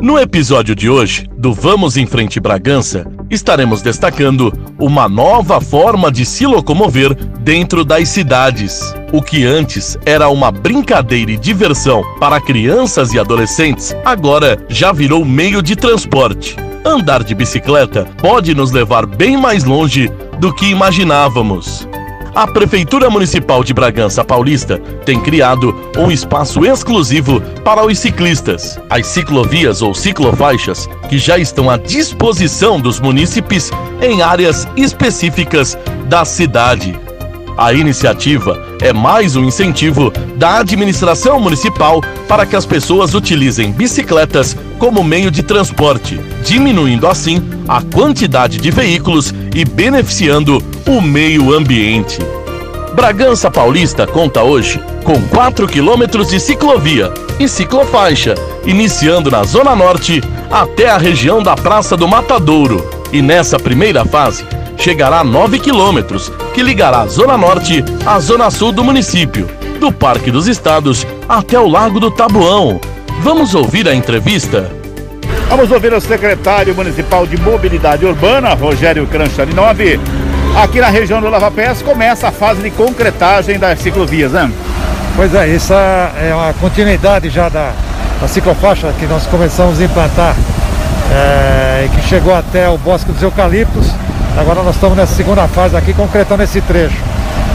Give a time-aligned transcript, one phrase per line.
[0.00, 6.24] No episódio de hoje do Vamos em Frente Bragança, estaremos destacando uma nova forma de
[6.24, 8.94] se locomover dentro das cidades.
[9.12, 15.24] O que antes era uma brincadeira e diversão para crianças e adolescentes, agora já virou
[15.24, 16.54] meio de transporte.
[16.84, 20.08] Andar de bicicleta pode nos levar bem mais longe
[20.38, 21.87] do que imaginávamos
[22.38, 28.78] a Prefeitura Municipal de Bragança Paulista tem criado um espaço exclusivo para os ciclistas.
[28.88, 35.76] As ciclovias ou ciclofaixas, que já estão à disposição dos munícipes em áreas específicas
[36.08, 37.07] da cidade.
[37.58, 44.56] A iniciativa é mais um incentivo da administração municipal para que as pessoas utilizem bicicletas
[44.78, 52.18] como meio de transporte, diminuindo assim a quantidade de veículos e beneficiando o meio ambiente.
[52.94, 58.36] Bragança Paulista conta hoje com 4 quilômetros de ciclovia e ciclofaixa,
[58.66, 62.88] iniciando na Zona Norte até a região da Praça do Matadouro.
[63.12, 64.44] E nessa primeira fase,
[64.78, 69.46] chegará a 9 quilômetros, que ligará a Zona Norte à Zona Sul do município,
[69.80, 72.80] do Parque dos Estados até o Lago do Tabuão.
[73.20, 74.70] Vamos ouvir a entrevista?
[75.48, 80.00] Vamos ouvir o secretário municipal de Mobilidade Urbana, Rogério Crancharinove.
[80.56, 84.50] Aqui na região do Lava Pés começa a fase de concretagem das ciclovias, né?
[85.16, 87.72] Pois é, isso é uma continuidade já da,
[88.20, 90.36] da ciclofaixa que nós começamos a implantar,
[91.12, 93.92] é, que chegou até o Bosque dos Eucaliptos
[94.36, 96.96] Agora nós estamos nessa segunda fase aqui, concretando esse trecho.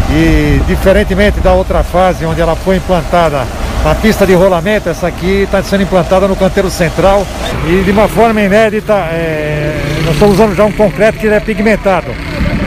[0.10, 3.46] E diferentemente da outra fase, onde ela foi implantada
[3.84, 7.26] na pista de rolamento, essa aqui está sendo implantada no canteiro central
[7.68, 12.08] e de uma forma inédita, é, nós estamos usando já um concreto que é pigmentado.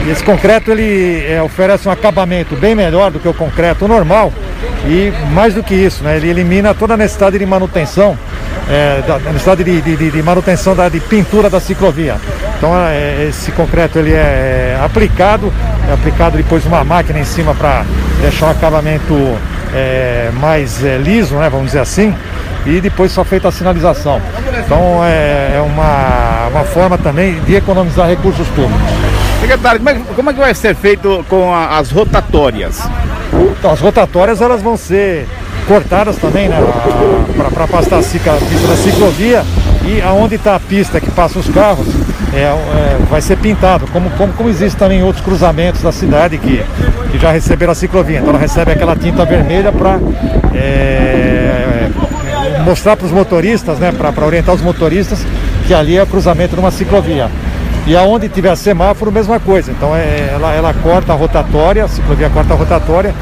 [0.07, 4.33] E esse concreto ele é, oferece um acabamento bem melhor do que o concreto normal
[4.87, 8.17] e mais do que isso, né, ele elimina toda a necessidade de manutenção,
[8.71, 12.17] é, da, necessidade de, de, de manutenção da, de pintura da ciclovia.
[12.57, 15.53] Então é, esse concreto ele é, é aplicado,
[15.89, 17.85] é aplicado depois uma máquina em cima para
[18.21, 19.15] deixar o acabamento
[19.75, 22.15] é, mais é, liso, né, vamos dizer assim,
[22.65, 24.21] e depois só feita a sinalização.
[24.65, 28.81] Então é, é uma, uma forma também de economizar recursos públicos.
[29.41, 32.83] Secretário, como é, como é que vai ser feito com a, as rotatórias?
[33.59, 35.27] Então, as rotatórias elas vão ser
[35.69, 36.59] cortadas também, né,
[37.53, 39.45] para afastar a pista da ciclovia
[39.85, 41.87] e aonde está a pista que passa os carros,
[42.37, 46.37] é, é, vai ser pintado, como, como, como existe também em outros cruzamentos da cidade
[46.37, 46.63] que,
[47.11, 48.19] que já receberam a ciclovia.
[48.19, 49.99] Então ela recebe aquela tinta vermelha para
[50.55, 51.89] é,
[52.65, 55.25] mostrar para os motoristas, né, para orientar os motoristas
[55.67, 57.31] que ali é o cruzamento de uma ciclovia.
[57.87, 59.71] E aonde tiver semáforo, mesma coisa.
[59.71, 63.15] Então é, ela, ela corta a rotatória, a ciclovia corta a rotatória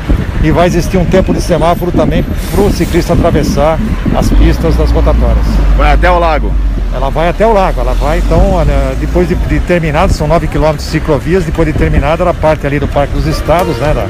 [0.42, 3.78] e vai existir um tempo de semáforo também para o ciclista atravessar
[4.16, 5.46] as pistas das rotatórias.
[5.76, 6.52] Vai até o lago?
[6.94, 8.64] Ela vai até o lago, ela vai então,
[9.00, 12.78] depois de, de terminada, são 9 quilômetros de ciclovias, depois de terminada ela parte ali
[12.78, 14.06] do Parque dos Estados, né, da,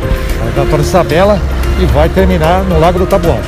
[0.63, 1.41] da Torre Isabela
[1.81, 3.41] e vai terminar no Lago do Tabuão.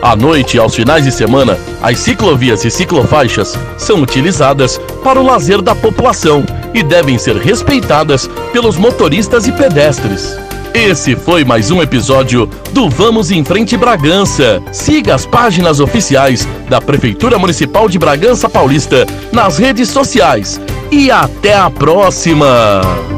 [0.00, 5.26] À noite e aos finais de semana, as ciclovias e ciclofaixas são utilizadas para o
[5.26, 10.45] lazer da população e devem ser respeitadas pelos motoristas e pedestres.
[10.76, 14.62] Esse foi mais um episódio do Vamos em Frente Bragança.
[14.70, 20.60] Siga as páginas oficiais da Prefeitura Municipal de Bragança Paulista nas redes sociais.
[20.92, 23.15] E até a próxima!